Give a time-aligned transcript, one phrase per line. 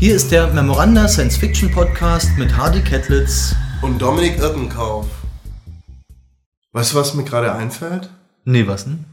[0.00, 5.08] Hier ist der Memoranda Science Fiction Podcast mit Hardy Kettlitz und Dominik Irtenkauf.
[6.70, 8.08] Weißt du, was mir gerade einfällt?
[8.44, 9.06] Nee, was denn?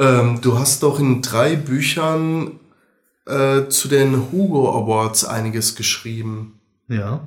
[0.00, 2.58] Ähm, du hast doch in drei Büchern
[3.26, 6.58] äh, zu den Hugo Awards einiges geschrieben.
[6.88, 7.24] Ja.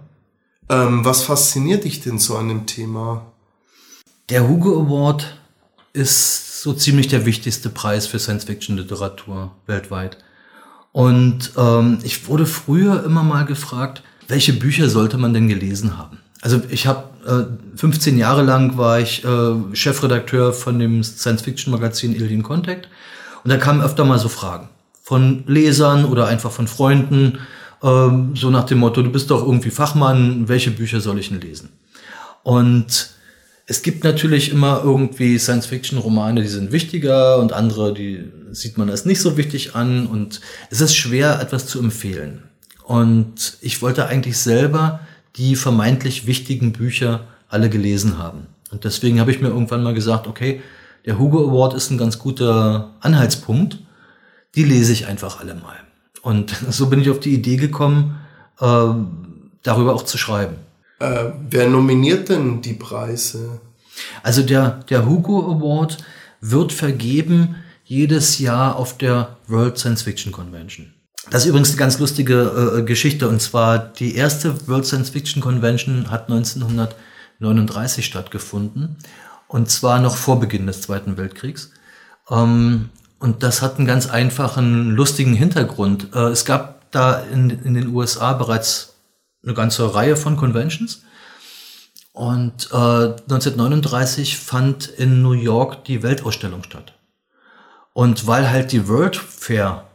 [0.67, 3.31] Ähm, was fasziniert dich denn so an dem Thema?
[4.27, 5.39] Der Hugo Award
[5.93, 10.17] ist so ziemlich der wichtigste Preis für Science-Fiction-Literatur weltweit.
[10.91, 16.19] Und ähm, ich wurde früher immer mal gefragt, welche Bücher sollte man denn gelesen haben?
[16.41, 17.03] Also ich habe
[17.75, 22.87] äh, 15 Jahre lang war ich äh, Chefredakteur von dem Science-Fiction-Magazin Alien Contact
[23.43, 24.69] und da kamen öfter mal so Fragen
[25.09, 27.39] von Lesern oder einfach von Freunden,
[27.81, 31.41] äh, so nach dem Motto, du bist doch irgendwie Fachmann, welche Bücher soll ich denn
[31.41, 31.69] lesen?
[32.43, 33.09] Und
[33.69, 39.05] es gibt natürlich immer irgendwie Science-Fiction-Romane, die sind wichtiger und andere, die sieht man als
[39.05, 42.41] nicht so wichtig an und es ist schwer, etwas zu empfehlen.
[42.83, 45.01] Und ich wollte eigentlich selber
[45.35, 48.47] die vermeintlich wichtigen Bücher alle gelesen haben.
[48.71, 50.61] Und deswegen habe ich mir irgendwann mal gesagt, okay,
[51.05, 53.77] der Hugo Award ist ein ganz guter Anhaltspunkt.
[54.55, 55.77] Die lese ich einfach alle mal.
[56.23, 58.17] Und so bin ich auf die Idee gekommen,
[58.59, 58.87] äh,
[59.61, 60.55] darüber auch zu schreiben.
[60.99, 63.61] Äh, wer nominiert denn die Preise?
[64.23, 65.97] Also der, der Hugo Award
[66.41, 70.93] wird vergeben jedes Jahr auf der World Science Fiction Convention.
[71.29, 73.27] Das ist übrigens eine ganz lustige äh, Geschichte.
[73.27, 78.97] Und zwar die erste World Science Fiction Convention hat 1939 stattgefunden.
[79.47, 81.71] Und zwar noch vor Beginn des Zweiten Weltkriegs.
[82.29, 82.89] Ähm,
[83.19, 86.09] und das hat einen ganz einfachen, lustigen Hintergrund.
[86.13, 88.95] Äh, es gab da in, in den USA bereits
[89.43, 91.03] eine ganze Reihe von Conventions.
[92.11, 96.93] Und äh, 1939 fand in New York die Weltausstellung statt.
[97.93, 99.85] Und weil halt die World Fair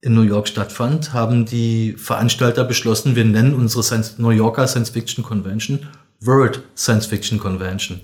[0.00, 4.90] in New York stattfand, haben die Veranstalter beschlossen, wir nennen unsere Science, New Yorker Science
[4.90, 5.86] Fiction Convention
[6.24, 8.00] World Science Fiction Convention.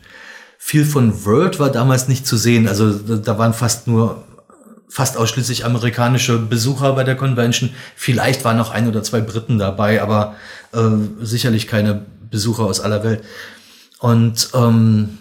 [0.59, 2.69] Viel von World war damals nicht zu sehen.
[2.69, 4.25] Also da waren fast nur,
[4.88, 7.71] fast ausschließlich amerikanische Besucher bei der Convention.
[7.94, 10.37] Vielleicht waren noch ein oder zwei Briten dabei, aber
[10.72, 10.81] äh,
[11.21, 13.22] sicherlich keine Besucher aus aller Welt.
[13.99, 15.19] Und ähm,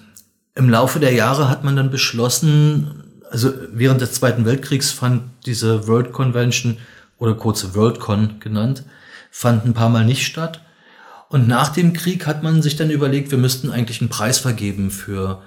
[0.55, 5.88] im Laufe der Jahre hat man dann beschlossen, also während des Zweiten Weltkriegs fand diese
[5.88, 6.78] World Convention
[7.17, 8.84] oder kurze Worldcon genannt,
[9.31, 10.61] fand ein paar Mal nicht statt.
[11.29, 14.91] Und nach dem Krieg hat man sich dann überlegt, wir müssten eigentlich einen Preis vergeben
[14.91, 15.41] für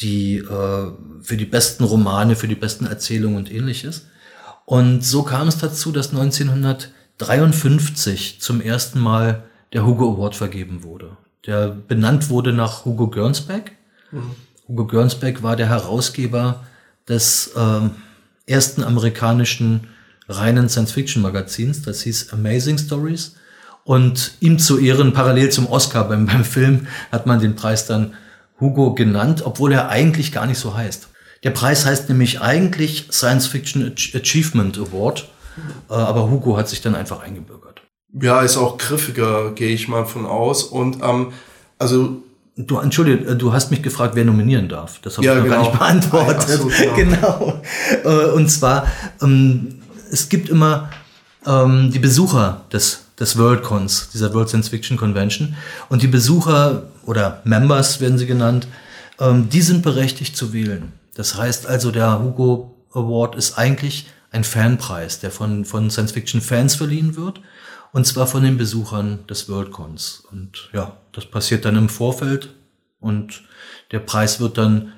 [0.00, 0.90] die, äh,
[1.22, 4.06] für die besten Romane, für die besten Erzählungen und ähnliches.
[4.64, 11.16] Und so kam es dazu, dass 1953 zum ersten Mal der Hugo Award vergeben wurde.
[11.46, 13.72] Der benannt wurde nach Hugo Gernsback.
[14.10, 14.32] Mhm.
[14.66, 16.64] Hugo Gernsback war der Herausgeber
[17.06, 17.90] des äh,
[18.46, 19.88] ersten amerikanischen
[20.28, 21.82] reinen Science-Fiction-Magazins.
[21.82, 23.36] Das hieß Amazing Stories.
[23.84, 28.14] Und ihm zu Ehren, parallel zum Oscar beim, beim Film, hat man den Preis dann
[28.60, 31.08] Hugo genannt, obwohl er eigentlich gar nicht so heißt.
[31.42, 35.28] Der Preis heißt nämlich eigentlich Science Fiction Achievement Award,
[35.90, 37.82] äh, aber Hugo hat sich dann einfach eingebürgert.
[38.12, 40.62] Ja, ist auch griffiger, gehe ich mal von aus.
[40.62, 41.32] Und ähm,
[41.78, 42.22] also
[42.56, 45.00] Du, entschuldige, äh, du hast mich gefragt, wer nominieren darf.
[45.00, 45.56] Das habe ja, ich noch genau.
[45.56, 46.48] gar nicht beantwortet.
[46.48, 47.60] Ja, so, genau.
[48.04, 48.28] genau.
[48.28, 48.86] Äh, und zwar,
[49.20, 49.80] ähm,
[50.12, 50.90] es gibt immer
[51.46, 55.56] ähm, die Besucher des, des Worldcons, dieser World Science Fiction Convention.
[55.88, 58.66] Und die Besucher oder Members werden sie genannt,
[59.20, 60.92] ähm, die sind berechtigt zu wählen.
[61.14, 66.40] Das heißt also, der Hugo Award ist eigentlich ein Fanpreis, der von, von Science Fiction
[66.40, 67.40] Fans verliehen wird.
[67.92, 70.24] Und zwar von den Besuchern des Worldcons.
[70.32, 72.52] Und ja, das passiert dann im Vorfeld
[72.98, 73.44] und
[73.92, 74.92] der Preis wird dann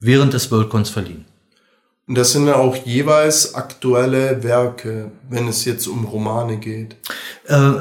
[0.00, 1.26] während des Worldcons verliehen.
[2.08, 6.96] Und das sind ja auch jeweils aktuelle Werke, wenn es jetzt um Romane geht.
[7.46, 7.72] Äh,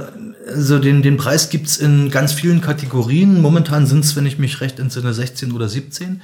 [0.48, 3.42] also den, den Preis gibt's in ganz vielen Kategorien.
[3.42, 6.10] Momentan sind es, wenn ich mich recht entsinne, 16 oder 17.
[6.10, 6.22] Mhm.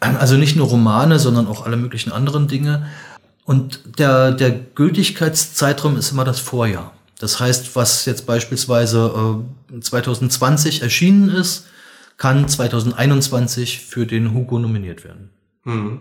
[0.00, 2.86] Also nicht nur Romane, sondern auch alle möglichen anderen Dinge.
[3.46, 6.92] Und der, der Gültigkeitszeitraum ist immer das Vorjahr.
[7.18, 11.66] Das heißt, was jetzt beispielsweise äh, 2020 erschienen ist,
[12.18, 15.30] kann 2021 für den Hugo nominiert werden.
[15.64, 16.00] Hm.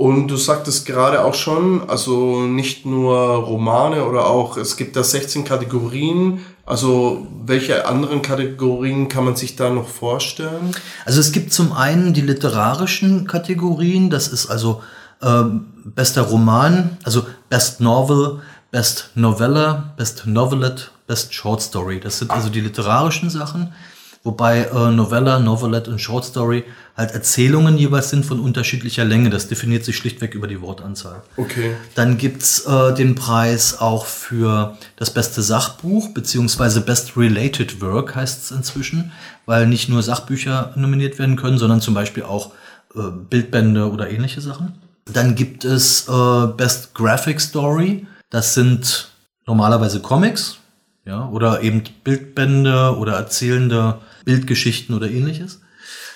[0.00, 5.04] Und du sagtest gerade auch schon, also nicht nur Romane oder auch, es gibt da
[5.04, 6.40] 16 Kategorien.
[6.64, 10.74] Also welche anderen Kategorien kann man sich da noch vorstellen?
[11.04, 14.82] Also es gibt zum einen die literarischen Kategorien, das ist also
[15.20, 15.42] äh,
[15.84, 22.00] bester Roman, also Best Novel, Best Novella, Best Novelet, Best Short Story.
[22.00, 23.74] Das sind also die literarischen Sachen.
[24.22, 26.64] Wobei äh, Novella, Novelette und Short Story
[26.94, 29.30] halt Erzählungen jeweils sind von unterschiedlicher Länge.
[29.30, 31.22] Das definiert sich schlichtweg über die Wortanzahl.
[31.38, 31.74] Okay.
[31.94, 38.44] Dann gibt's äh, den Preis auch für das beste Sachbuch, beziehungsweise Best Related Work heißt
[38.44, 39.12] es inzwischen,
[39.46, 42.50] weil nicht nur Sachbücher nominiert werden können, sondern zum Beispiel auch
[42.94, 43.00] äh,
[43.30, 44.74] Bildbände oder ähnliche Sachen.
[45.06, 48.06] Dann gibt es äh, Best Graphic Story.
[48.28, 49.08] Das sind
[49.46, 50.58] normalerweise Comics,
[51.06, 55.60] ja, oder eben Bildbände oder erzählende Bildgeschichten oder ähnliches.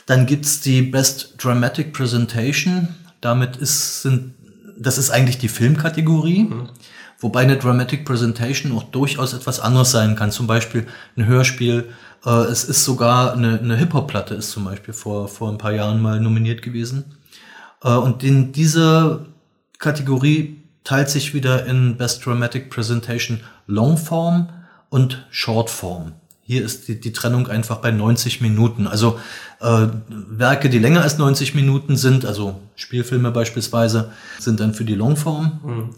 [0.07, 2.89] Dann gibt's die Best Dramatic Presentation.
[3.21, 4.35] Damit ist, sind,
[4.79, 6.45] das ist eigentlich die Filmkategorie.
[6.45, 6.69] Mhm.
[7.21, 10.31] Wobei eine Dramatic Presentation auch durchaus etwas anderes sein kann.
[10.31, 10.87] Zum Beispiel
[11.17, 11.89] ein Hörspiel.
[12.25, 16.03] Äh, es ist sogar eine, eine Hip-Hop-Platte ist zum Beispiel vor, vor ein paar Jahren
[16.03, 17.17] mal nominiert gewesen.
[17.83, 19.27] Äh, und in diese
[19.79, 24.51] Kategorie teilt sich wieder in Best Dramatic Presentation Longform
[24.91, 26.13] und Shortform.
[26.47, 28.87] Hier ist die, die Trennung einfach bei 90 Minuten.
[28.87, 29.19] Also
[29.61, 34.95] äh, Werke, die länger als 90 Minuten sind, also Spielfilme beispielsweise, sind dann für die
[34.95, 35.91] Longform mhm.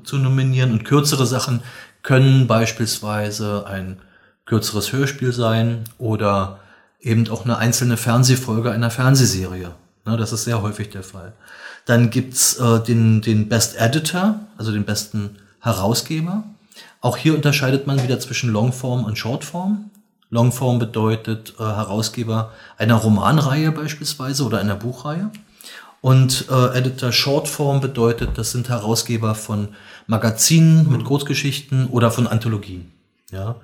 [0.00, 0.72] äh, zu nominieren.
[0.72, 1.60] Und kürzere Sachen
[2.02, 3.98] können beispielsweise ein
[4.46, 6.60] kürzeres Hörspiel sein oder
[7.00, 9.72] eben auch eine einzelne Fernsehfolge einer Fernsehserie.
[10.06, 11.34] Ne, das ist sehr häufig der Fall.
[11.84, 16.44] Dann gibt's äh, den, den Best Editor, also den besten Herausgeber.
[17.00, 19.90] Auch hier unterscheidet man wieder zwischen Longform und Shortform.
[20.30, 25.30] Longform bedeutet äh, Herausgeber einer Romanreihe beispielsweise oder einer Buchreihe.
[26.00, 29.68] Und äh, Editor Shortform bedeutet, das sind Herausgeber von
[30.06, 32.92] Magazinen mit Kurzgeschichten oder von Anthologien.
[33.30, 33.56] Ja.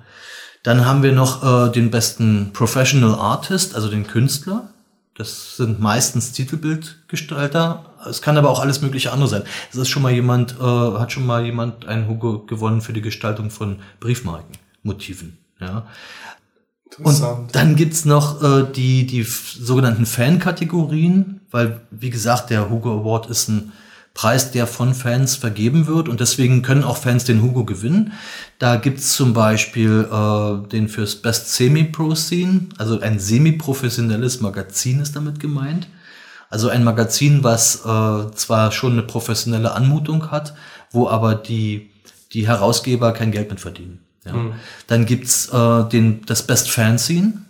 [0.63, 4.72] Dann haben wir noch äh, den besten Professional Artist, also den Künstler.
[5.15, 7.85] Das sind meistens Titelbildgestalter.
[8.09, 9.43] Es kann aber auch alles mögliche andere sein.
[9.71, 13.01] Es ist schon mal jemand, äh, hat schon mal jemand einen Hugo gewonnen für die
[13.01, 15.37] Gestaltung von Briefmarkenmotiven.
[15.59, 15.85] Ja.
[16.99, 23.27] Und dann gibt's noch äh, die, die sogenannten Fan-Kategorien, weil, wie gesagt, der Hugo Award
[23.27, 23.71] ist ein
[24.13, 28.13] Preis, der von Fans vergeben wird und deswegen können auch Fans den Hugo gewinnen.
[28.59, 35.15] Da gibt's zum Beispiel äh, den fürs Best Semi-Pro Scene, also ein semi-professionelles Magazin ist
[35.15, 35.87] damit gemeint.
[36.51, 40.53] Also ein Magazin, was äh, zwar schon eine professionelle Anmutung hat,
[40.91, 41.89] wo aber die,
[42.33, 44.01] die Herausgeber kein Geld mit verdienen.
[44.25, 44.33] Ja.
[44.33, 44.53] Mhm.
[44.85, 47.41] Dann gibt's äh, den, das Best Fanzine,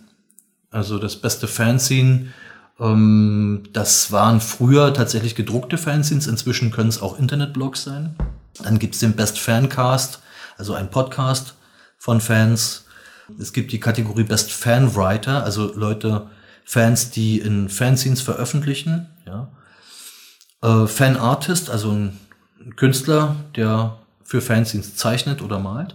[0.70, 2.28] also das beste Fanzine
[2.76, 8.16] das waren früher tatsächlich gedruckte Fanzines, inzwischen können es auch Internetblogs sein.
[8.62, 10.20] Dann gibt es den Best Fancast,
[10.58, 11.54] also ein Podcast
[11.98, 12.86] von Fans.
[13.38, 16.26] Es gibt die Kategorie Best Fanwriter, also Leute,
[16.64, 19.08] Fans, die in Fanzines veröffentlichen.
[19.26, 19.48] Ja.
[20.62, 22.18] Äh, Fan Artist, also ein
[22.76, 25.94] Künstler, der für Fanzines zeichnet oder malt.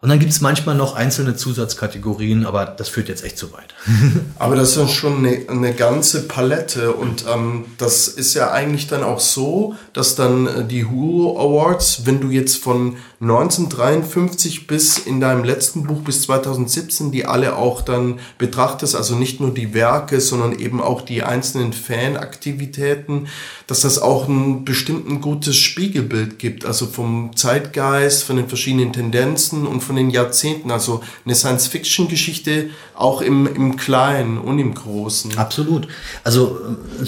[0.00, 3.74] Und dann gibt es manchmal noch einzelne Zusatzkategorien, aber das führt jetzt echt zu weit.
[4.38, 8.86] aber das ist ja schon eine, eine ganze Palette und ähm, das ist ja eigentlich
[8.86, 14.96] dann auch so, dass dann äh, die Hugo Awards, wenn du jetzt von 1953 bis
[14.96, 19.74] in deinem letzten Buch bis 2017 die alle auch dann betrachtest, also nicht nur die
[19.74, 23.26] Werke, sondern eben auch die einzelnen Fanaktivitäten,
[23.66, 29.66] dass das auch ein bestimmten gutes Spiegelbild gibt, also vom Zeitgeist, von den verschiedenen Tendenzen
[29.66, 35.36] und von den Jahrzehnten, also eine Science-Fiction-Geschichte auch im, im Kleinen und im Großen.
[35.38, 35.88] Absolut.
[36.22, 36.58] Also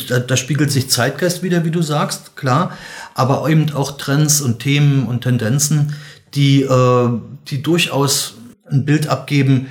[0.09, 2.77] da, da spiegelt sich Zeitgeist wieder, wie du sagst, klar,
[3.15, 5.95] aber eben auch Trends und Themen und Tendenzen,
[6.35, 7.09] die, äh,
[7.49, 8.35] die durchaus
[8.71, 9.69] ein Bild abgeben,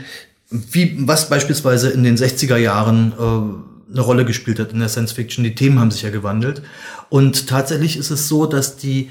[0.50, 5.12] wie, was beispielsweise in den 60er Jahren äh, eine Rolle gespielt hat in der Science
[5.12, 5.43] Fiction.
[5.43, 6.62] Die Themen haben sich ja gewandelt.
[7.10, 9.10] Und tatsächlich ist es so, dass die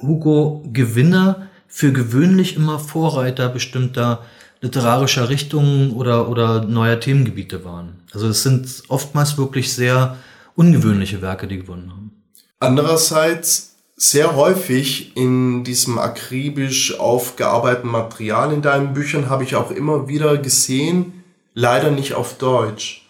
[0.00, 4.24] Hugo-Gewinner für gewöhnlich immer Vorreiter bestimmter
[4.60, 8.00] literarischer Richtungen oder, oder neuer Themengebiete waren.
[8.12, 10.16] Also es sind oftmals wirklich sehr
[10.54, 12.10] ungewöhnliche Werke, die gewonnen haben.
[12.58, 13.69] Andererseits
[14.02, 20.38] sehr häufig in diesem akribisch aufgearbeiteten Material in deinen Büchern habe ich auch immer wieder
[20.38, 23.06] gesehen, leider nicht auf Deutsch.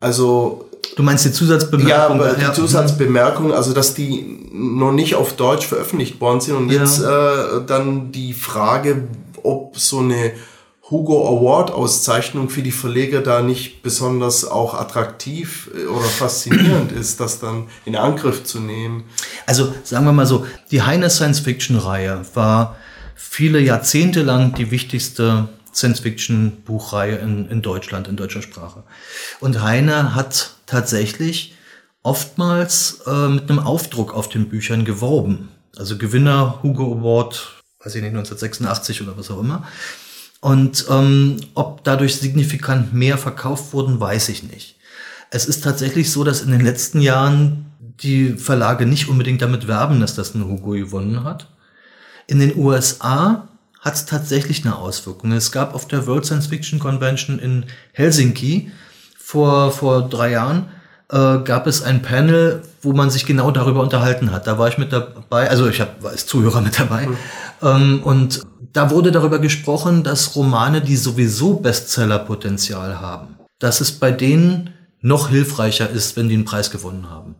[0.00, 0.64] Also
[0.96, 1.88] Du meinst die Zusatzbemerkung?
[1.88, 2.52] Ja, aber die.
[2.52, 6.56] Zusatzbemerkung, also dass die noch nicht auf Deutsch veröffentlicht worden sind.
[6.56, 6.80] Und ja.
[6.80, 9.04] jetzt äh, dann die Frage,
[9.44, 10.32] ob so eine
[10.90, 17.20] Hugo Award Auszeichnung für die Verleger da nicht besonders auch attraktiv äh, oder faszinierend ist,
[17.20, 19.04] das dann in Angriff zu nehmen.
[19.46, 22.76] Also sagen wir mal so, die Heine Science Fiction Reihe war
[23.14, 28.82] viele Jahrzehnte lang die wichtigste Science-Fiction-Buchreihe in, in Deutschland, in deutscher Sprache.
[29.40, 31.54] Und Heine hat tatsächlich
[32.02, 35.50] oftmals äh, mit einem Aufdruck auf den Büchern geworben.
[35.76, 39.66] Also Gewinner Hugo Award, weiß ich nicht, 1986 oder was auch immer.
[40.40, 44.76] Und ähm, ob dadurch signifikant mehr verkauft wurden, weiß ich nicht.
[45.30, 47.66] Es ist tatsächlich so, dass in den letzten Jahren
[48.00, 51.48] die Verlage nicht unbedingt damit werben, dass das ein Hugo gewonnen hat.
[52.26, 53.48] In den USA
[53.80, 55.32] hat es tatsächlich eine Auswirkung.
[55.32, 58.70] Es gab auf der World Science Fiction Convention in Helsinki
[59.18, 60.68] vor, vor drei Jahren
[61.10, 64.46] äh, gab es ein Panel, wo man sich genau darüber unterhalten hat.
[64.46, 67.06] Da war ich mit dabei, also ich hab, war als Zuhörer mit dabei.
[67.06, 67.16] Mhm.
[67.62, 74.10] Ähm, und da wurde darüber gesprochen, dass Romane, die sowieso Bestsellerpotenzial haben, dass es bei
[74.10, 77.36] denen noch hilfreicher ist, wenn die einen Preis gewonnen haben.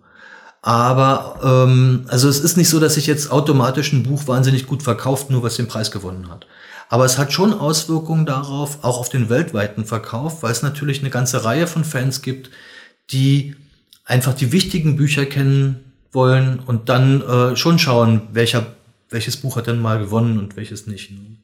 [0.63, 4.83] Aber ähm, also es ist nicht so, dass sich jetzt automatisch ein Buch wahnsinnig gut
[4.83, 6.47] verkauft, nur was den Preis gewonnen hat.
[6.89, 11.11] Aber es hat schon Auswirkungen darauf, auch auf den weltweiten Verkauf, weil es natürlich eine
[11.11, 12.51] ganze Reihe von Fans gibt,
[13.11, 13.55] die
[14.05, 18.67] einfach die wichtigen Bücher kennen wollen und dann äh, schon schauen, welcher,
[19.11, 21.11] welches Buch hat denn mal gewonnen und welches nicht.
[21.11, 21.37] Ne?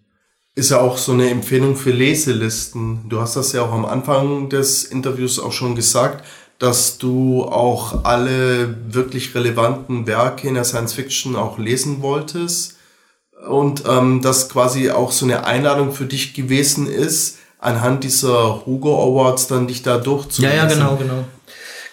[0.55, 3.09] Ist ja auch so eine Empfehlung für Leselisten.
[3.09, 6.25] Du hast das ja auch am Anfang des Interviews auch schon gesagt,
[6.59, 12.77] dass du auch alle wirklich relevanten Werke in der Science Fiction auch lesen wolltest
[13.49, 19.03] und ähm, das quasi auch so eine Einladung für dich gewesen ist, anhand dieser Hugo
[19.03, 20.57] Awards dann dich da durchzulesen.
[20.57, 21.25] Ja, ja, genau, genau.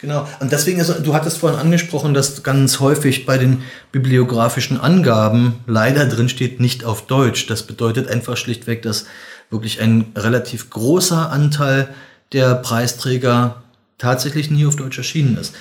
[0.02, 0.28] Genau.
[0.40, 6.08] Und deswegen ist, du hattest vorhin angesprochen, dass ganz häufig bei den bibliografischen Angaben leider
[6.08, 7.46] drin steht nicht auf Deutsch.
[7.46, 9.06] Das bedeutet einfach schlichtweg, dass
[9.52, 11.88] wirklich ein relativ großer Anteil
[12.34, 13.62] der Preisträger
[14.00, 15.54] tatsächlich nie auf Deutsch erschienen ist.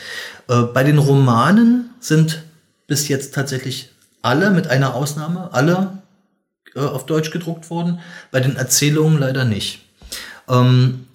[0.49, 2.43] Äh, bei den Romanen sind
[2.87, 3.91] bis jetzt tatsächlich
[4.23, 5.99] alle, mit einer Ausnahme, alle
[6.75, 8.01] äh, auf Deutsch gedruckt worden.
[8.31, 9.85] Bei den Erzählungen leider nicht.
[10.49, 11.07] Ähm,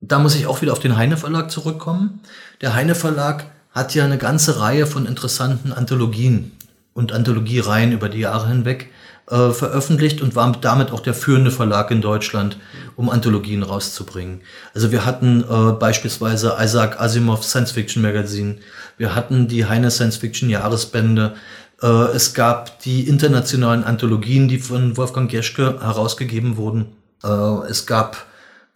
[0.00, 2.20] da muss ich auch wieder auf den Heine Verlag zurückkommen.
[2.60, 6.52] Der Heine Verlag hat ja eine ganze Reihe von interessanten Anthologien
[6.94, 8.90] und Anthologiereihen über die Jahre hinweg
[9.30, 12.56] äh, veröffentlicht und war damit auch der führende Verlag in Deutschland,
[12.96, 14.40] um Anthologien rauszubringen.
[14.74, 18.56] Also wir hatten äh, beispielsweise Isaac Asimov Science Fiction Magazine,
[18.96, 21.34] wir hatten die Heine Science Fiction Jahresbände,
[21.80, 26.86] äh, es gab die internationalen Anthologien, die von Wolfgang Geschke herausgegeben wurden.
[27.22, 27.28] Äh,
[27.68, 28.26] es gab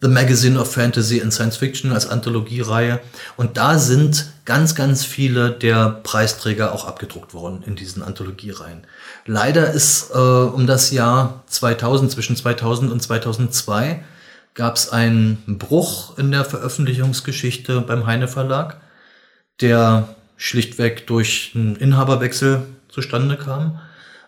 [0.01, 2.99] The Magazine of Fantasy and Science Fiction als Anthologiereihe.
[3.37, 8.85] Und da sind ganz, ganz viele der Preisträger auch abgedruckt worden in diesen Anthologiereihen.
[9.25, 14.03] Leider ist äh, um das Jahr 2000, zwischen 2000 und 2002,
[14.53, 18.77] gab es einen Bruch in der Veröffentlichungsgeschichte beim Heine Verlag,
[19.61, 23.79] der schlichtweg durch einen Inhaberwechsel zustande kam.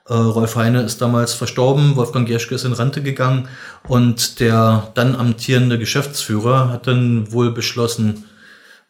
[0.09, 3.49] Äh, Rolf Heine ist damals verstorben, Wolfgang Gerschke ist in Rente gegangen
[3.87, 8.25] und der dann amtierende Geschäftsführer hat dann wohl beschlossen,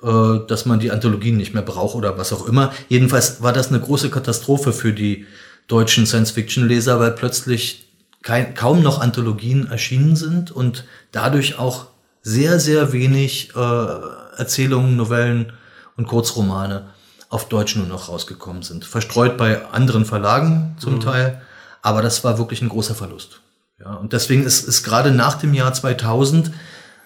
[0.03, 2.71] äh, dass man die Anthologien nicht mehr braucht oder was auch immer.
[2.88, 5.25] Jedenfalls war das eine große Katastrophe für die
[5.67, 7.89] deutschen Science-Fiction-Leser, weil plötzlich
[8.21, 11.88] kein, kaum noch Anthologien erschienen sind und dadurch auch
[12.21, 13.59] sehr, sehr wenig äh,
[14.38, 15.53] Erzählungen, Novellen
[15.95, 16.89] und Kurzromane
[17.29, 18.86] auf Deutsch nur noch rausgekommen sind.
[18.86, 21.00] Verstreut bei anderen Verlagen zum mhm.
[21.01, 21.41] Teil,
[21.81, 23.41] aber das war wirklich ein großer Verlust.
[23.79, 26.51] Ja, und deswegen ist, ist gerade nach dem Jahr 2000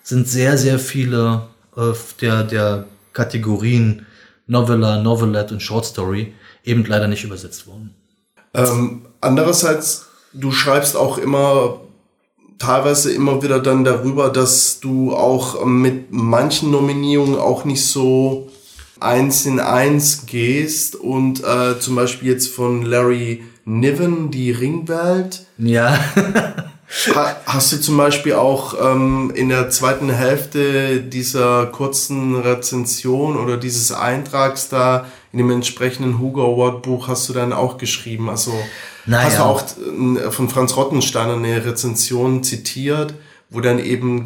[0.03, 4.05] sind sehr, sehr viele äh, der, der Kategorien
[4.47, 7.93] Novella, Novelette und Short Story eben leider nicht übersetzt worden.
[8.53, 11.81] Ähm, andererseits, du schreibst auch immer
[12.61, 18.49] teilweise immer wieder dann darüber, dass du auch mit manchen Nominierungen auch nicht so
[19.01, 25.45] eins in eins gehst und äh, zum Beispiel jetzt von Larry Niven, die Ringwelt.
[25.57, 25.97] Ja.
[27.15, 33.57] ha, hast du zum Beispiel auch ähm, in der zweiten Hälfte dieser kurzen Rezension oder
[33.57, 38.29] dieses Eintrags da in dem entsprechenden Hugo Award Buch hast du dann auch geschrieben.
[38.29, 38.51] Also
[39.05, 39.25] naja.
[39.25, 39.63] hast du auch
[40.17, 43.13] äh, von Franz Rottensteiner eine Rezension zitiert,
[43.49, 44.23] wo dann eben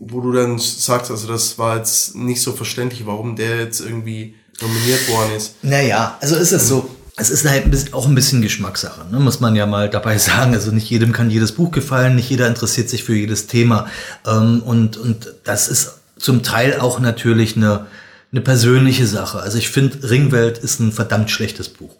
[0.00, 4.34] wo du dann sagst, also das war jetzt nicht so verständlich, warum der jetzt irgendwie
[4.60, 5.56] nominiert worden ist.
[5.62, 6.90] Naja, also ist es so.
[7.16, 9.20] Es ist halt auch ein bisschen Geschmackssache, ne?
[9.20, 10.54] muss man ja mal dabei sagen.
[10.54, 13.88] Also nicht jedem kann jedes Buch gefallen, nicht jeder interessiert sich für jedes Thema.
[14.26, 17.86] Ähm, und, und das ist zum Teil auch natürlich eine,
[18.32, 19.40] eine persönliche Sache.
[19.40, 21.94] Also ich finde, Ringwelt ist ein verdammt schlechtes Buch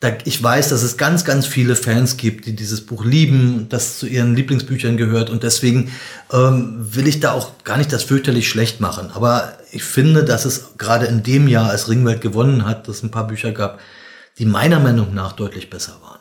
[0.00, 3.98] da, ich weiß, dass es ganz, ganz viele Fans gibt, die dieses Buch lieben, das
[3.98, 5.28] zu ihren Lieblingsbüchern gehört.
[5.28, 5.92] Und deswegen
[6.32, 9.10] ähm, will ich da auch gar nicht das fürchterlich schlecht machen.
[9.12, 13.02] Aber ich finde, dass es gerade in dem Jahr, als Ringwelt gewonnen hat, dass es
[13.02, 13.78] ein paar Bücher gab,
[14.38, 16.18] die meiner Meinung nach deutlich besser waren.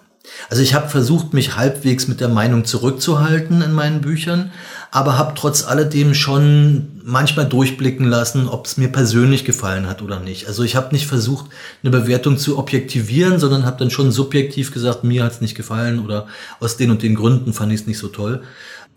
[0.49, 4.51] Also ich habe versucht, mich halbwegs mit der Meinung zurückzuhalten in meinen Büchern,
[4.91, 10.19] aber habe trotz alledem schon manchmal durchblicken lassen, ob es mir persönlich gefallen hat oder
[10.19, 10.47] nicht.
[10.47, 11.51] Also ich habe nicht versucht,
[11.83, 15.99] eine Bewertung zu objektivieren, sondern habe dann schon subjektiv gesagt, mir hat es nicht gefallen
[15.99, 16.27] oder
[16.59, 18.41] aus den und den Gründen fand ich es nicht so toll.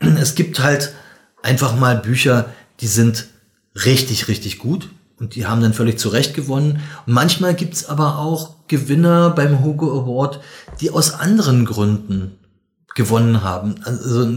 [0.01, 0.95] es gibt halt
[1.43, 2.47] einfach mal Bücher,
[2.81, 3.27] die sind
[3.85, 6.81] richtig, richtig gut und die haben dann völlig zu Recht gewonnen.
[7.07, 10.41] Und manchmal gibt's aber auch Gewinner beim Hugo Award,
[10.81, 12.39] die aus anderen Gründen
[12.95, 13.77] gewonnen haben.
[13.85, 14.29] Also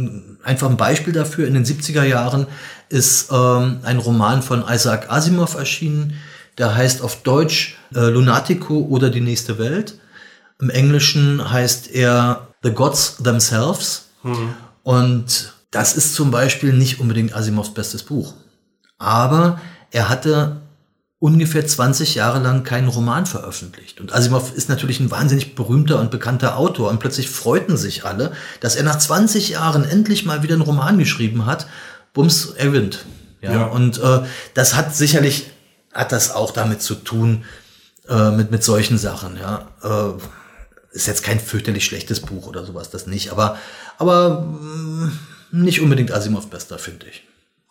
[0.44, 2.48] einfach ein Beispiel dafür, in den 70er Jahren
[2.90, 6.14] ist ähm, ein Roman von Isaac Asimov erschienen,
[6.58, 10.00] der heißt auf Deutsch äh, Lunatico oder die nächste Welt.
[10.60, 14.10] Im Englischen heißt er The Gods Themselves.
[14.24, 14.54] Mhm.
[14.84, 18.34] Und das ist zum Beispiel nicht unbedingt Asimovs bestes Buch.
[18.98, 19.60] Aber
[19.92, 20.62] er hatte
[21.20, 24.02] ungefähr 20 Jahre lang keinen Roman veröffentlicht.
[24.02, 26.90] Und Asimov ist natürlich ein wahnsinnig berühmter und bekannter Autor.
[26.90, 30.98] Und plötzlich freuten sich alle, dass er nach 20 Jahren endlich mal wieder einen Roman
[30.98, 31.68] geschrieben hat.
[32.14, 33.06] Bums, er gewinnt.
[33.42, 33.66] Ja, ja.
[33.66, 34.22] Und äh,
[34.54, 35.48] das hat sicherlich,
[35.94, 37.46] hat das auch damit zu tun,
[38.10, 39.38] äh, mit, mit solchen Sachen.
[39.38, 43.32] Ja, äh, ist jetzt kein fürchterlich schlechtes Buch oder sowas, das nicht.
[43.32, 43.58] Aber,
[43.98, 45.20] aber mh, mm,
[45.52, 47.25] nicht unbedingt Asimovs bester, finde ich.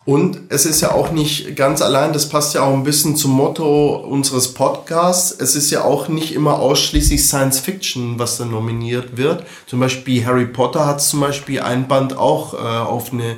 [0.06, 3.30] Und es ist ja auch nicht ganz allein, das passt ja auch ein bisschen zum
[3.30, 5.34] Motto unseres Podcasts.
[5.38, 9.44] Es ist ja auch nicht immer ausschließlich Science Fiction, was da nominiert wird.
[9.66, 13.36] Zum Beispiel Harry Potter hat zum Beispiel ein Band auch äh, auf eine,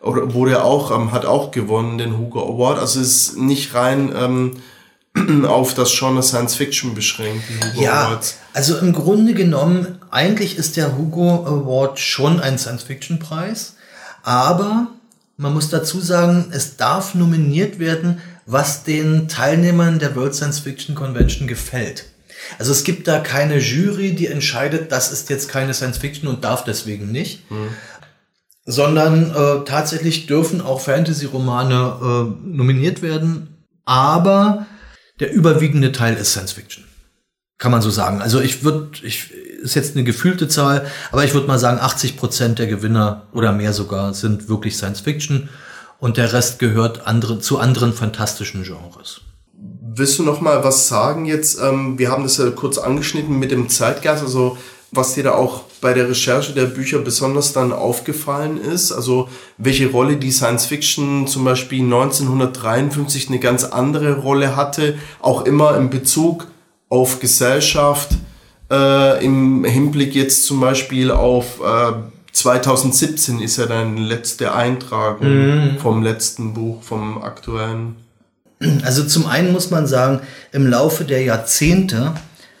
[0.00, 2.78] oder wurde auch, ähm, hat auch gewonnen, den Hugo Award.
[2.78, 7.44] Also es ist nicht rein ähm, auf das Genre Science Fiction beschränkt.
[7.50, 8.38] Die Hugo ja, Awards.
[8.54, 13.74] also im Grunde genommen, eigentlich ist der Hugo Award schon ein Science Fiction Preis,
[14.22, 14.86] aber
[15.36, 20.94] man muss dazu sagen, es darf nominiert werden, was den Teilnehmern der World Science Fiction
[20.94, 22.06] Convention gefällt.
[22.58, 26.44] Also es gibt da keine Jury, die entscheidet, das ist jetzt keine Science Fiction und
[26.44, 27.50] darf deswegen nicht.
[27.50, 27.68] Mhm.
[28.64, 34.66] Sondern äh, tatsächlich dürfen auch Fantasy-Romane äh, nominiert werden, aber
[35.20, 36.84] der überwiegende Teil ist Science Fiction.
[37.58, 38.20] Kann man so sagen.
[38.20, 39.32] Also ich würde, ich,
[39.66, 43.52] ist jetzt eine gefühlte Zahl, aber ich würde mal sagen, 80 Prozent der Gewinner oder
[43.52, 45.48] mehr sogar sind wirklich Science Fiction
[45.98, 49.20] und der Rest gehört andere, zu anderen fantastischen Genres.
[49.98, 51.58] Willst du noch mal was sagen jetzt?
[51.60, 54.56] Ähm, wir haben das ja kurz angeschnitten mit dem Zeitgeist, also
[54.92, 59.90] was dir da auch bei der Recherche der Bücher besonders dann aufgefallen ist, also welche
[59.90, 65.90] Rolle die Science Fiction zum Beispiel 1953 eine ganz andere Rolle hatte, auch immer in
[65.90, 66.46] Bezug
[66.88, 68.10] auf Gesellschaft,
[68.70, 71.92] äh, im Hinblick jetzt zum Beispiel auf äh,
[72.32, 75.78] 2017 ist ja dein letzte Eintragung mhm.
[75.78, 77.96] vom letzten Buch, vom aktuellen.
[78.84, 80.20] Also zum einen muss man sagen,
[80.52, 82.14] im Laufe der Jahrzehnte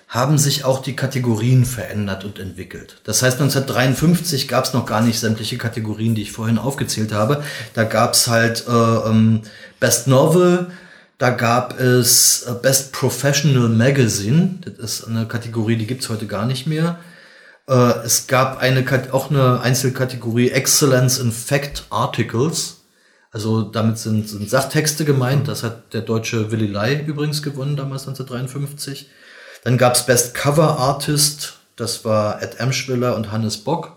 [0.08, 3.00] haben sich auch die Kategorien verändert und entwickelt.
[3.04, 7.42] Das heißt, 1953 gab es noch gar nicht sämtliche Kategorien, die ich vorhin aufgezählt habe.
[7.74, 9.42] Da gab es halt äh, ähm,
[9.80, 10.68] Best Novel,
[11.18, 14.58] da gab es äh, Best Professional Magazine.
[14.64, 16.98] Das ist eine Kategorie, die gibt's heute gar nicht mehr.
[17.68, 22.82] Äh, es gab eine, auch eine Einzelkategorie Excellence in Fact Articles.
[23.32, 25.48] Also damit sind, sind Sachtexte gemeint.
[25.48, 29.10] Das hat der deutsche Willy Lai übrigens gewonnen, damals 1953.
[29.64, 31.54] Dann gab's Best Cover Artist.
[31.76, 33.96] Das war Ed Emschwiller und Hannes Bock.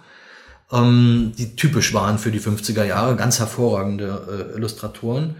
[0.71, 3.15] Ähm, die typisch waren für die 50er Jahre.
[3.15, 5.35] Ganz hervorragende äh, Illustratoren.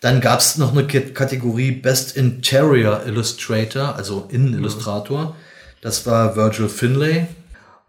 [0.00, 5.36] Dann gab es noch eine Kategorie Best Interior Illustrator, also Innenillustrator.
[5.82, 7.26] Das war Virgil Finlay.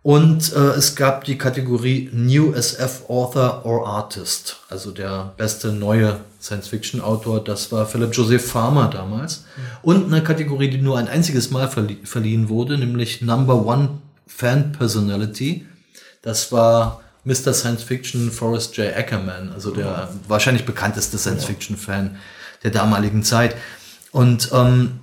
[0.04, 6.21] Und äh, es gab die Kategorie New SF Author or Artist, also der beste neue
[6.41, 7.43] Science-Fiction-Autor.
[7.43, 9.45] Das war Philip Joseph Farmer damals.
[9.84, 14.71] Und eine Kategorie, die nur ein einziges Mal verlie verliehen wurde, nämlich Number One Fan
[14.71, 15.67] Personality.
[16.24, 17.54] Das war Mr.
[17.54, 18.96] Science Fiction Forrest J.
[18.96, 22.18] Ackerman, also der wahrscheinlich bekannteste Science Fiction Fan
[22.64, 23.56] der damaligen Zeit.
[24.12, 25.00] Und ähm,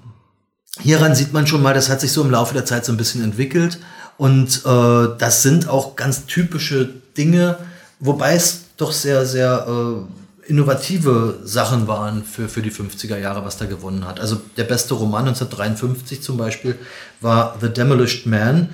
[0.80, 2.96] hieran sieht man schon mal, das hat sich so im Laufe der Zeit so ein
[2.96, 3.78] bisschen entwickelt.
[4.16, 7.58] Und äh, das sind auch ganz typische Dinge,
[8.00, 13.58] wobei es doch sehr, sehr äh, innovative Sachen waren für, für die 50er Jahre, was
[13.58, 14.18] da gewonnen hat.
[14.18, 16.76] Also der beste Roman 1953 zum Beispiel
[17.20, 18.70] war The Demolished Man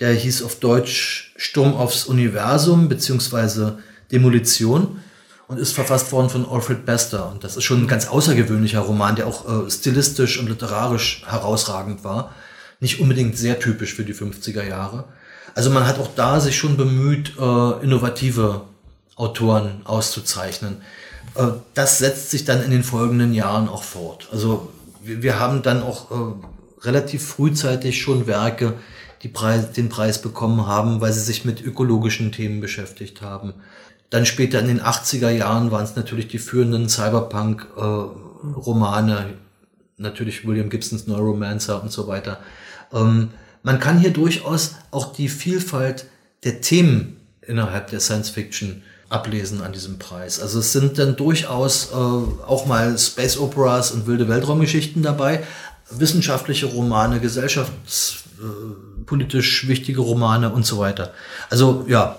[0.00, 3.78] der hieß auf Deutsch Sturm aufs Universum beziehungsweise
[4.10, 5.00] Demolition
[5.46, 7.30] und ist verfasst worden von Alfred Bester.
[7.30, 12.04] Und das ist schon ein ganz außergewöhnlicher Roman, der auch äh, stilistisch und literarisch herausragend
[12.04, 12.34] war.
[12.80, 15.04] Nicht unbedingt sehr typisch für die 50er Jahre.
[15.54, 18.62] Also man hat auch da sich schon bemüht, äh, innovative
[19.16, 20.82] Autoren auszuzeichnen.
[21.34, 24.28] Äh, das setzt sich dann in den folgenden Jahren auch fort.
[24.32, 24.70] Also
[25.02, 28.74] wir, wir haben dann auch äh, relativ frühzeitig schon Werke,
[29.22, 33.54] die Preis, den Preis bekommen haben, weil sie sich mit ökologischen Themen beschäftigt haben.
[34.08, 39.34] Dann später in den 80er Jahren waren es natürlich die führenden Cyberpunk-Romane, äh,
[39.98, 42.40] natürlich William Gibsons Neuromancer und so weiter.
[42.92, 43.28] Ähm,
[43.62, 46.06] man kann hier durchaus auch die Vielfalt
[46.44, 50.40] der Themen innerhalb der Science Fiction ablesen an diesem Preis.
[50.40, 55.44] Also es sind dann durchaus äh, auch mal Space Operas und wilde Weltraumgeschichten dabei,
[55.90, 61.12] wissenschaftliche Romane, gesellschaftspolitisch äh, wichtige Romane und so weiter.
[61.48, 62.16] Also ja.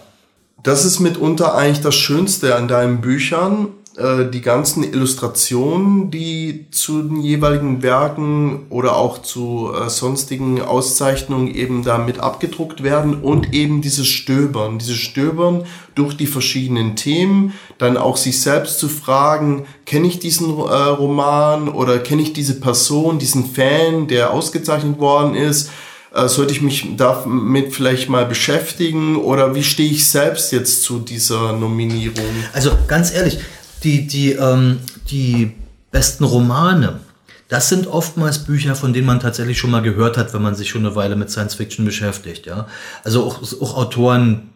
[0.63, 7.01] Das ist mitunter eigentlich das Schönste an deinen Büchern, äh, die ganzen Illustrationen, die zu
[7.01, 13.81] den jeweiligen Werken oder auch zu äh, sonstigen Auszeichnungen eben damit abgedruckt werden und eben
[13.81, 20.07] dieses Stöbern, dieses Stöbern durch die verschiedenen Themen, dann auch sich selbst zu fragen, kenne
[20.07, 25.69] ich diesen Roman oder kenne ich diese Person, diesen Fan, der ausgezeichnet worden ist,
[26.13, 30.99] äh, sollte ich mich damit vielleicht mal beschäftigen oder wie stehe ich selbst jetzt zu
[30.99, 32.25] dieser Nominierung?
[32.53, 33.39] Also ganz ehrlich,
[33.83, 35.53] die, die, ähm, die
[35.91, 36.99] besten Romane,
[37.47, 40.69] das sind oftmals Bücher, von denen man tatsächlich schon mal gehört hat, wenn man sich
[40.69, 42.45] schon eine Weile mit Science Fiction beschäftigt.
[42.45, 42.67] Ja?
[43.03, 44.49] Also auch, auch Autoren,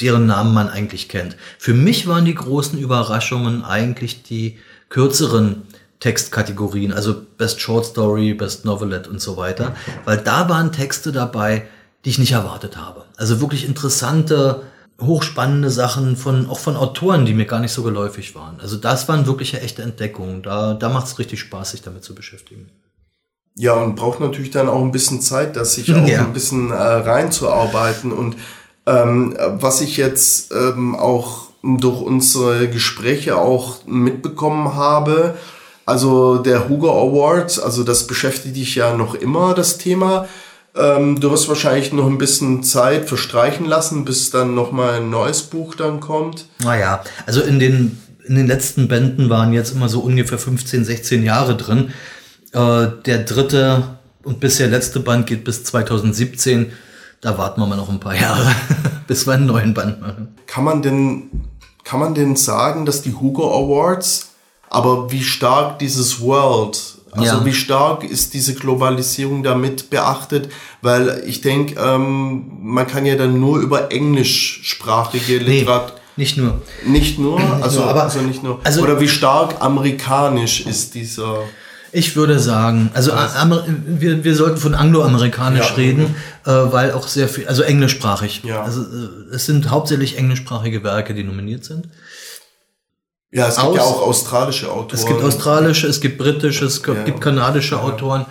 [0.00, 1.36] deren Namen man eigentlich kennt.
[1.58, 5.62] Für mich waren die großen Überraschungen eigentlich die kürzeren
[6.02, 11.68] Textkategorien, also Best Short Story, Best Novelette und so weiter, weil da waren Texte dabei,
[12.04, 13.04] die ich nicht erwartet habe.
[13.16, 14.62] Also wirklich interessante
[15.00, 18.58] hochspannende Sachen von, auch von Autoren, die mir gar nicht so geläufig waren.
[18.60, 20.42] Also das waren wirkliche echte Entdeckungen.
[20.42, 22.68] Da, da macht es richtig Spaß, sich damit zu beschäftigen.
[23.54, 26.24] Ja, und braucht natürlich dann auch ein bisschen Zeit, das sich auch ja.
[26.24, 28.10] ein bisschen äh, reinzuarbeiten.
[28.10, 28.36] Und
[28.86, 35.36] ähm, was ich jetzt ähm, auch durch unsere Gespräche auch mitbekommen habe,
[35.84, 40.28] also der Hugo Awards, also das beschäftigt dich ja noch immer, das Thema.
[40.74, 45.42] Ähm, du wirst wahrscheinlich noch ein bisschen Zeit verstreichen lassen, bis dann nochmal ein neues
[45.42, 46.46] Buch dann kommt.
[46.62, 51.24] Naja, also in den, in den letzten Bänden waren jetzt immer so ungefähr 15, 16
[51.24, 51.92] Jahre drin.
[52.52, 56.72] Äh, der dritte und bisher letzte Band geht bis 2017.
[57.20, 58.50] Da warten wir mal noch ein paar Jahre,
[59.06, 60.36] bis wir einen neuen Band machen.
[60.46, 61.48] Kann man denn,
[61.84, 64.31] kann man denn sagen, dass die Hugo Awards,
[64.72, 67.44] aber wie stark dieses World also ja.
[67.44, 70.50] wie stark ist diese Globalisierung damit beachtet?
[70.80, 75.96] Weil ich denke, ähm, man kann ja dann nur über englischsprachige Literatur.
[75.96, 76.62] Nee, nicht nur.
[76.86, 78.60] Nicht nur, also, nur, aber, also nicht nur.
[78.64, 81.40] Also, Oder wie stark amerikanisch ist dieser.
[81.94, 86.14] Ich würde sagen, also Amer wir, wir sollten von angloamerikanisch ja, reden,
[86.46, 88.42] äh, weil auch sehr viel, also englischsprachig.
[88.44, 88.62] Ja.
[88.62, 91.88] Also äh, es sind hauptsächlich englischsprachige Werke, die nominiert sind.
[93.32, 95.00] Ja, es gibt aus, ja auch australische Autoren.
[95.00, 97.14] Es gibt australische, es gibt britische, es gibt ja.
[97.14, 97.80] kanadische.
[97.80, 98.26] Autoren.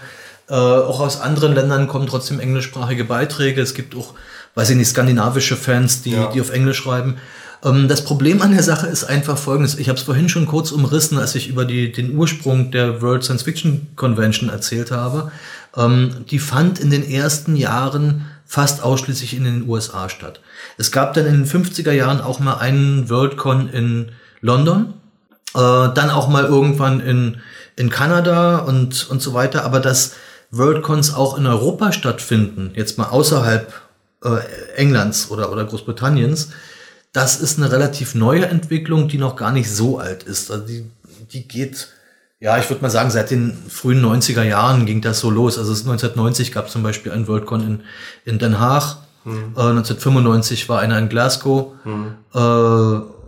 [0.47, 3.61] Äh, auch aus anderen Ländern kommen trotzdem englischsprachige Beiträge.
[3.61, 4.13] Es gibt auch,
[4.53, 7.17] weiß ich nicht, skandinavische Fans, die, die auf Englisch schreiben.
[7.63, 9.79] Ähm, das Problem an der Sache ist einfach folgendes.
[9.79, 13.23] Ich habe es vorhin schon kurz umrissen, als ich über die, den Ursprung der World
[13.23, 15.31] Science Fiction Convention erzählt habe.
[15.75, 20.41] Ähm, die fand in den ersten Jahren fast ausschließlich in den USA statt.
[20.77, 24.11] Es gab dann in den 50er Jahren auch mal einen Worldcon in
[24.41, 24.93] London,
[25.53, 25.59] äh,
[25.93, 27.41] dann auch mal irgendwann in,
[27.75, 30.13] in Kanada und, und so weiter, aber dass
[30.51, 33.73] Worldcons auch in Europa stattfinden, jetzt mal außerhalb
[34.23, 34.39] äh,
[34.75, 36.49] Englands oder, oder Großbritanniens,
[37.13, 40.51] das ist eine relativ neue Entwicklung, die noch gar nicht so alt ist.
[40.51, 40.85] Also die,
[41.31, 41.89] die geht,
[42.39, 45.57] ja, ich würde mal sagen, seit den frühen 90er Jahren ging das so los.
[45.57, 47.81] Also 1990 gab es zum Beispiel ein Worldcon in,
[48.25, 48.97] in Den Haag.
[49.23, 49.53] Hm.
[49.55, 51.73] Äh, 1995 war einer in Glasgow.
[51.83, 52.15] Hm.
[52.33, 53.20] Äh,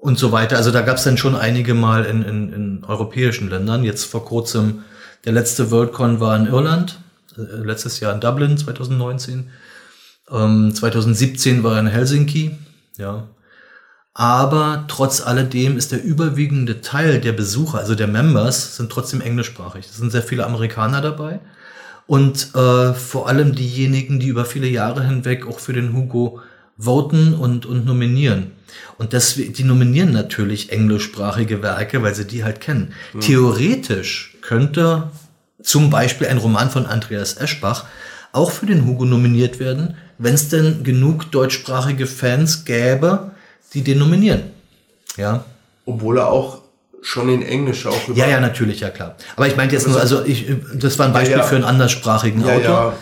[0.00, 0.56] und so weiter.
[0.56, 3.84] Also da gab es dann schon einige Mal in, in, in europäischen Ländern.
[3.84, 4.82] Jetzt vor kurzem,
[5.24, 6.98] der letzte Worldcon war in Irland,
[7.36, 9.50] äh, letztes Jahr in Dublin 2019.
[10.30, 12.56] Ähm, 2017 war er in Helsinki,
[12.96, 13.28] ja.
[14.12, 19.86] Aber trotz alledem ist der überwiegende Teil der Besucher, also der Members, sind trotzdem englischsprachig.
[19.86, 21.40] Es sind sehr viele Amerikaner dabei.
[22.06, 26.40] Und äh, vor allem diejenigen, die über viele Jahre hinweg auch für den Hugo
[26.80, 28.52] voten und, und nominieren.
[28.98, 32.92] Und das, die nominieren natürlich englischsprachige Werke, weil sie die halt kennen.
[33.12, 33.20] Mhm.
[33.20, 35.10] Theoretisch könnte
[35.62, 37.84] zum Beispiel ein Roman von Andreas Eschbach
[38.32, 43.32] auch für den Hugo nominiert werden, wenn es denn genug deutschsprachige Fans gäbe,
[43.74, 44.42] die den nominieren.
[45.16, 45.44] Ja.
[45.86, 46.60] Obwohl er auch
[47.02, 49.16] schon in Englisch auch Ja, ja, natürlich, ja klar.
[49.36, 51.44] Aber ich meinte jetzt nur, also ich, das war ein Beispiel ja, ja.
[51.44, 52.94] für einen anderssprachigen ja, Autor.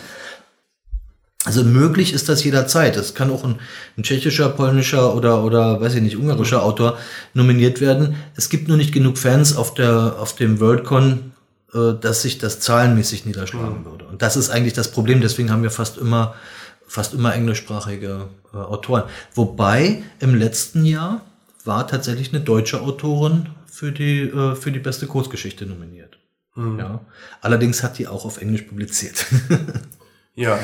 [1.49, 2.95] Also möglich ist das jederzeit.
[2.95, 3.55] Es kann auch ein,
[3.97, 6.99] ein, tschechischer, polnischer oder, oder, weiß ich nicht, ungarischer Autor
[7.33, 8.17] nominiert werden.
[8.35, 11.31] Es gibt nur nicht genug Fans auf der, auf dem Worldcon,
[11.73, 13.85] äh, dass sich das zahlenmäßig niederschlagen mhm.
[13.85, 14.05] würde.
[14.05, 15.21] Und das ist eigentlich das Problem.
[15.21, 16.35] Deswegen haben wir fast immer,
[16.85, 19.05] fast immer englischsprachige äh, Autoren.
[19.33, 21.21] Wobei im letzten Jahr
[21.65, 26.19] war tatsächlich eine deutsche Autorin für die, äh, für die beste Kurzgeschichte nominiert.
[26.53, 26.77] Mhm.
[26.77, 27.01] Ja.
[27.41, 29.25] Allerdings hat die auch auf Englisch publiziert.
[30.35, 30.59] ja.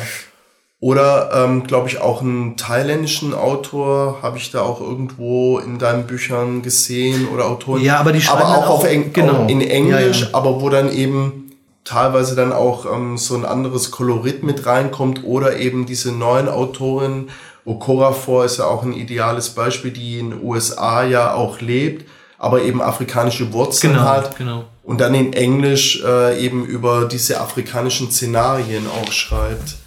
[0.86, 6.06] Oder, ähm, glaube ich, auch einen thailändischen Autor habe ich da auch irgendwo in deinen
[6.06, 7.82] Büchern gesehen oder Autoren.
[7.82, 9.34] Ja, aber die schreiben aber auch, dann auf auch- Eng genau.
[9.45, 10.34] auch in Englisch, Ja, ja.
[10.36, 11.50] aber wo dann eben
[11.86, 17.30] teilweise dann auch ähm, so ein anderes Kolorit mit reinkommt oder eben diese neuen Autoren.
[17.65, 22.62] Okorafor ist ja auch ein ideales Beispiel, die in den USA ja auch lebt, aber
[22.62, 24.65] eben afrikanische Wurzeln Genau, hat genau.
[24.84, 29.78] und dann in Englisch äh, eben über diese afrikanischen Szenarien auch schreibt.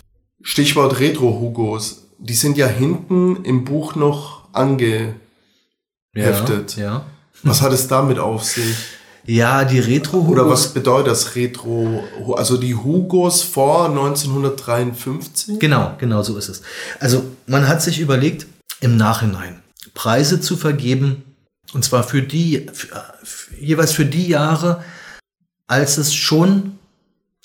[0.48, 2.04] Stichwort Retro-Hugos.
[2.16, 5.18] Die sind ja hinten im Buch noch angeheftet.
[6.14, 7.06] Ja, ja.
[7.42, 8.74] Was hat es damit auf sich?
[9.26, 12.02] Ja, die retro Oder was bedeutet das Retro?
[12.34, 15.58] Also die Hugos vor 1953?
[15.58, 16.62] Genau, genau so ist es.
[16.98, 18.46] Also man hat sich überlegt,
[18.80, 21.24] im Nachhinein Preise zu vergeben,
[21.74, 22.88] und zwar für die, für,
[23.22, 24.82] für, jeweils für die Jahre,
[25.66, 26.77] als es schon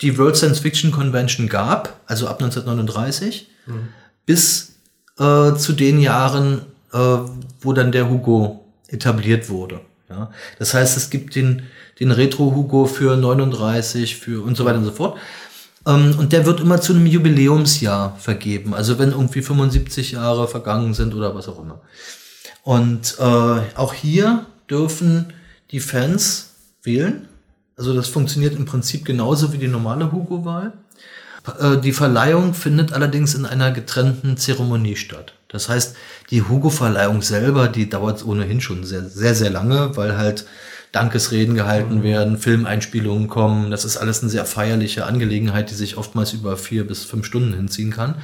[0.01, 3.47] die World Science Fiction Convention gab, also ab 1939,
[4.25, 4.73] bis
[5.19, 6.97] äh, zu den Jahren, äh,
[7.61, 9.81] wo dann der Hugo etabliert wurde.
[10.09, 10.31] Ja?
[10.59, 11.63] Das heißt, es gibt den,
[11.99, 15.17] den Retro-Hugo für 39, für und so weiter und so fort.
[15.85, 18.73] Ähm, und der wird immer zu einem Jubiläumsjahr vergeben.
[18.73, 21.81] Also wenn irgendwie 75 Jahre vergangen sind oder was auch immer.
[22.63, 23.23] Und äh,
[23.75, 25.33] auch hier dürfen
[25.71, 26.51] die Fans
[26.81, 27.27] wählen.
[27.75, 30.73] Also das funktioniert im Prinzip genauso wie die normale Hugo-Wahl.
[31.59, 35.33] Äh, Die Verleihung findet allerdings in einer getrennten Zeremonie statt.
[35.47, 35.95] Das heißt,
[36.29, 40.45] die Hugo-Verleihung selber, die dauert ohnehin schon sehr, sehr, sehr lange, weil halt
[40.91, 43.71] Dankesreden gehalten werden, Filmeinspielungen kommen.
[43.71, 47.53] Das ist alles eine sehr feierliche Angelegenheit, die sich oftmals über vier bis fünf Stunden
[47.53, 48.15] hinziehen kann.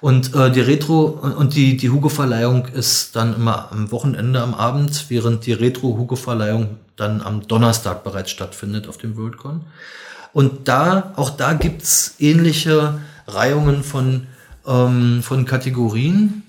[0.00, 5.06] Und äh, die Retro und die, die Hugo-Verleihung ist dann immer am Wochenende am Abend,
[5.08, 9.62] während die Retro-Hugo-Verleihung dann am Donnerstag bereits stattfindet auf dem Worldcon.
[10.32, 14.26] Und da, auch da gibt's ähnliche Reihungen von,
[14.66, 16.42] ähm, von Kategorien.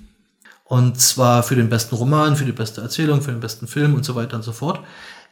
[0.66, 4.04] Und zwar für den besten Roman, für die beste Erzählung, für den besten Film und
[4.04, 4.82] so weiter und so fort.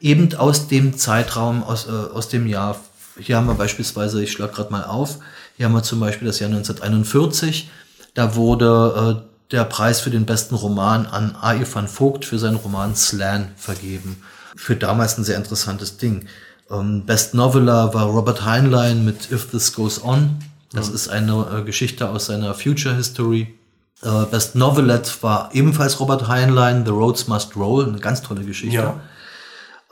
[0.00, 2.80] Eben aus dem Zeitraum, aus, äh, aus dem Jahr.
[3.18, 5.18] Hier haben wir beispielsweise, ich schlage gerade mal auf,
[5.56, 7.70] hier haben wir zum Beispiel das Jahr 1941.
[8.16, 11.64] Da wurde äh, der Preis für den besten Roman an A.E.
[11.70, 14.22] van Vogt für seinen Roman Slan vergeben.
[14.56, 16.24] Für damals ein sehr interessantes Ding.
[16.70, 20.38] Ähm, Best Noveler war Robert Heinlein mit If This Goes On.
[20.72, 23.54] Das ist eine äh, Geschichte aus seiner Future History.
[24.02, 28.76] Äh, Best Novelette war ebenfalls Robert Heinlein, The Roads Must Roll, eine ganz tolle Geschichte.
[28.76, 29.00] Ja.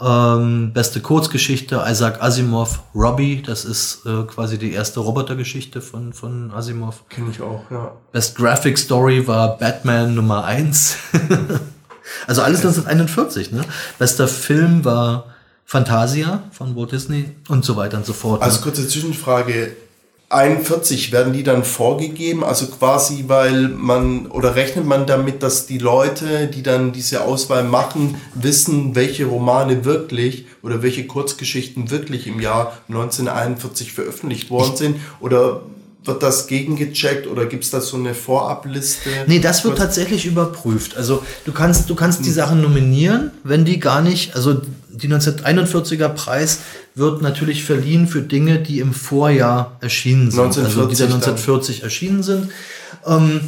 [0.01, 6.51] Ähm, beste Kurzgeschichte, Isaac Asimov, Robbie, das ist äh, quasi die erste Robotergeschichte von, von
[6.51, 7.09] Asimov.
[7.09, 7.93] Kenne ich auch, ja.
[8.11, 10.97] Best Graphic Story war Batman Nummer 1.
[12.27, 13.65] also alles 1941, ne?
[13.99, 15.27] Bester Film war
[15.65, 18.43] Fantasia von Walt Disney und so weiter und so fort.
[18.43, 18.63] Also ne?
[18.65, 19.77] kurze Zwischenfrage.
[20.31, 25.79] 41 werden die dann vorgegeben, also quasi, weil man oder rechnet man damit, dass die
[25.79, 32.41] Leute, die dann diese Auswahl machen, wissen, welche Romane wirklich oder welche Kurzgeschichten wirklich im
[32.41, 34.97] Jahr 1941 veröffentlicht worden sind?
[35.21, 35.63] Oder
[36.05, 39.11] wird das gegengecheckt oder gibt es da so eine Vorabliste?
[39.27, 40.97] Nee, das wird tatsächlich überprüft.
[40.97, 44.61] Also du kannst, du kannst die Sachen nominieren, wenn die gar nicht, also
[44.91, 46.61] die 1941er Preis
[46.95, 50.41] wird natürlich verliehen für Dinge, die im Vorjahr erschienen sind.
[50.41, 51.13] also die 1940 dann.
[51.15, 52.51] 1940 erschienen sind.
[53.07, 53.41] Ähm,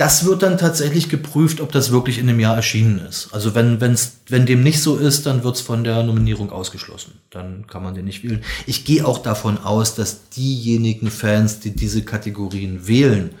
[0.00, 3.28] das wird dann tatsächlich geprüft, ob das wirklich in dem Jahr erschienen ist.
[3.32, 7.12] Also wenn, wenn's, wenn dem nicht so ist, dann wird's von der Nominierung ausgeschlossen.
[7.28, 8.42] Dann kann man den nicht wählen.
[8.66, 13.32] Ich gehe auch davon aus, dass diejenigen Fans, die diese Kategorien wählen,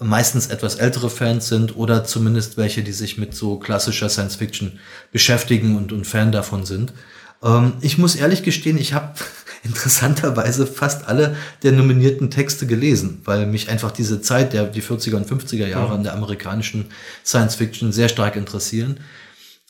[0.00, 4.80] meistens etwas ältere Fans sind oder zumindest welche, die sich mit so klassischer Science Fiction
[5.12, 6.92] beschäftigen und, und Fan davon sind.
[7.42, 9.14] Ähm, ich muss ehrlich gestehen, ich habe
[9.64, 15.16] interessanterweise fast alle der nominierten Texte gelesen, weil mich einfach diese Zeit, der, die 40er
[15.16, 16.86] und 50er Jahre an der amerikanischen
[17.24, 19.00] Science Fiction sehr stark interessieren.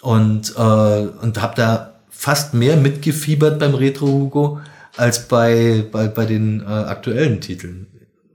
[0.01, 4.61] Und, äh, und habe da fast mehr mitgefiebert beim Retro Hugo
[4.97, 7.87] als bei, bei, bei den äh, aktuellen Titeln,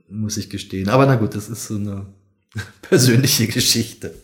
[0.08, 0.88] muss ich gestehen.
[0.88, 2.06] Aber na gut, das ist so eine
[2.82, 4.14] persönliche Geschichte.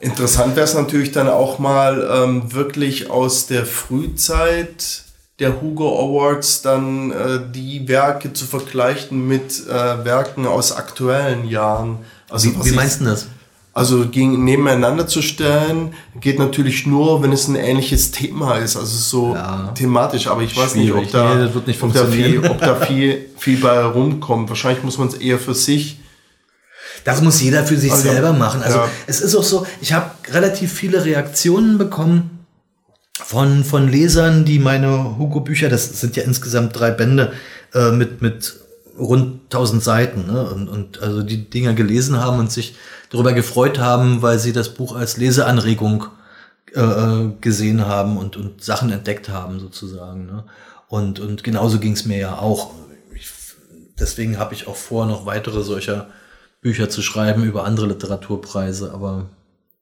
[0.00, 5.02] Interessant wäre es natürlich dann auch mal ähm, wirklich aus der Frühzeit
[5.40, 11.98] der Hugo Awards dann äh, die Werke zu vergleichen mit äh, Werken aus aktuellen Jahren.
[12.28, 13.26] Also, Wie ich- meinst du das?
[13.74, 18.96] Also gegen, nebeneinander zu stellen, geht natürlich nur, wenn es ein ähnliches Thema ist, also
[18.96, 19.70] so Ja.
[19.72, 21.12] thematisch, aber ich weiß nicht, ob Schwierig.
[21.12, 24.48] da, Nee, nicht ob da, viel, ob da viel, viel bei rumkommt.
[24.48, 26.00] Wahrscheinlich muss man es eher für sich
[27.04, 28.62] Das muss jeder für sich Also, selber machen.
[28.62, 28.90] Also ja.
[29.06, 32.38] es ist auch so, ich habe relativ viele Reaktionen bekommen
[33.12, 37.32] von, von Lesern, die meine Hugo-Bücher, das sind ja insgesamt drei Bände,
[37.74, 38.56] äh, mit, mit
[38.98, 40.44] rund 1000 Seiten ne?
[40.50, 42.76] und, und also die Dinger gelesen haben und sich
[43.10, 46.06] darüber gefreut haben, weil sie das Buch als Leseanregung
[46.74, 50.26] äh, äh gesehen haben und, und Sachen entdeckt haben sozusagen.
[50.26, 50.44] Ne?
[50.88, 52.72] Und, und genauso ging es mir ja auch.
[53.14, 53.30] Ich,
[53.98, 56.08] deswegen habe ich auch vor, noch weitere solcher
[56.60, 59.26] Bücher zu schreiben über andere Literaturpreise, aber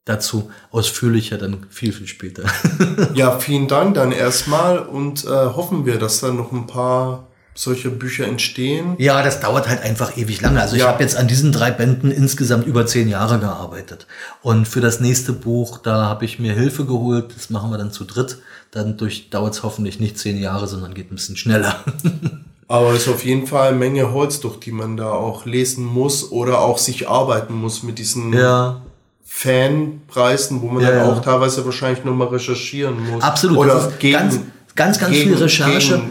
[0.04, 2.44] dazu ausführlicher dann viel, viel später.
[3.14, 7.90] ja, vielen Dank dann erstmal und äh, hoffen wir, dass da noch ein paar solche
[7.90, 8.94] Bücher entstehen.
[8.98, 10.60] Ja, das dauert halt einfach ewig lange.
[10.60, 10.88] Also ich ja.
[10.88, 14.06] habe jetzt an diesen drei Bänden insgesamt über zehn Jahre gearbeitet.
[14.42, 17.34] Und für das nächste Buch, da habe ich mir Hilfe geholt.
[17.34, 18.38] Das machen wir dann zu dritt.
[18.70, 18.98] Dann
[19.30, 21.82] dauert es hoffentlich nicht zehn Jahre, sondern geht ein bisschen schneller.
[22.68, 25.84] Aber es ist auf jeden Fall eine Menge Holz, durch die man da auch lesen
[25.84, 28.80] muss oder auch sich arbeiten muss mit diesen ja.
[29.24, 33.22] Fanpreisen, wo man ja, dann auch teilweise wahrscheinlich nochmal recherchieren muss.
[33.22, 33.58] Absolut.
[33.58, 34.40] Oder gegen, ganz,
[34.74, 36.02] ganz, ganz gegen, viel Recherche.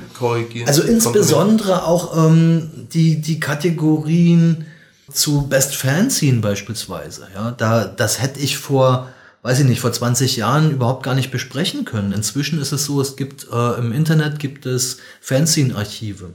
[0.65, 4.65] Also insbesondere auch ähm, die, die Kategorien
[5.11, 7.27] zu Best Fanzine beispielsweise.
[7.35, 9.09] Ja, da, das hätte ich vor
[9.45, 12.13] weiß ich nicht, vor 20 Jahren überhaupt gar nicht besprechen können.
[12.13, 16.31] Inzwischen ist es so, es gibt äh, im Internet gibt es Fanzine-Archive.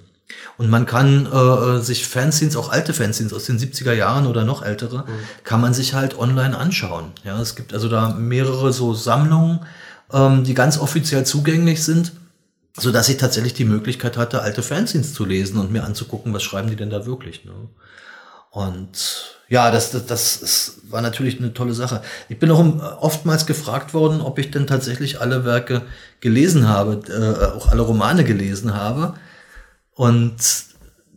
[0.59, 4.63] Und man kann äh, sich Fanzines, auch alte Fanzines aus den 70er Jahren oder noch
[4.63, 5.45] ältere, mhm.
[5.45, 7.13] kann man sich halt online anschauen.
[7.25, 9.61] Ja, es gibt also da mehrere so Sammlungen,
[10.13, 12.13] ähm, die ganz offiziell zugänglich sind,
[12.77, 16.43] so dass ich tatsächlich die Möglichkeit hatte, alte Fanzines zu lesen und mir anzugucken, was
[16.43, 17.45] schreiben die denn da wirklich.
[17.45, 17.53] Ne?
[18.51, 22.03] Und ja, das, das, das ist, war natürlich eine tolle Sache.
[22.29, 25.83] Ich bin auch oftmals gefragt worden, ob ich denn tatsächlich alle Werke
[26.21, 29.15] gelesen habe, äh, auch alle Romane gelesen habe.
[30.01, 30.65] Und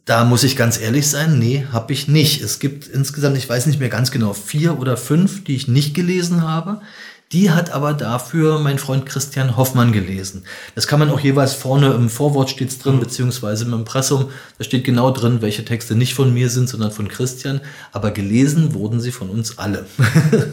[0.04, 2.42] da muss ich ganz ehrlich sein, nee, habe ich nicht.
[2.42, 5.94] Es gibt insgesamt, ich weiß nicht mehr ganz genau, vier oder fünf, die ich nicht
[5.94, 6.82] gelesen habe.
[7.32, 10.44] Die hat aber dafür mein Freund Christian Hoffmann gelesen.
[10.76, 14.32] Das kann man auch jeweils vorne im Vorwort steht's drin, beziehungsweise im Impressum.
[14.58, 17.62] Da steht genau drin, welche Texte nicht von mir sind, sondern von Christian.
[17.94, 19.86] Aber gelesen wurden sie von uns alle.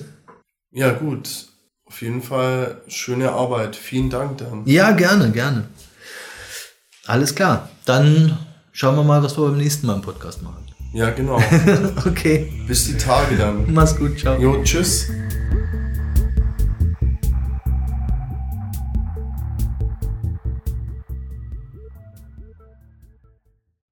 [0.70, 1.48] ja, gut.
[1.84, 3.74] Auf jeden Fall schöne Arbeit.
[3.74, 4.62] Vielen Dank dann.
[4.66, 5.66] Ja, gerne, gerne.
[7.06, 7.68] Alles klar.
[7.84, 8.36] Dann
[8.72, 10.66] schauen wir mal, was wir beim nächsten Mal im Podcast machen.
[10.92, 11.36] Ja, genau.
[12.06, 12.52] okay.
[12.66, 13.72] Bis die Tage dann.
[13.72, 14.38] Mach's gut, ciao.
[14.38, 15.08] Jo, tschüss.